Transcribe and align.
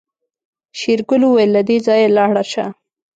شېرګل 0.79 1.21
وويل 1.25 1.49
له 1.55 1.61
دې 1.67 1.77
ځايه 1.85 2.07
لاړه 2.17 2.43
شه. 2.51 2.65